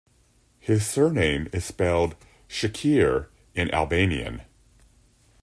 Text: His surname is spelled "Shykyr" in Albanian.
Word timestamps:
His 0.59 0.83
surname 0.87 1.47
is 1.53 1.63
spelled 1.63 2.15
"Shykyr" 2.49 3.27
in 3.53 3.69
Albanian. 3.71 4.41